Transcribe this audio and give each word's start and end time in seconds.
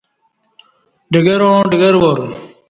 ڈگراں 1.11 1.57
ڈگروار 1.69 2.19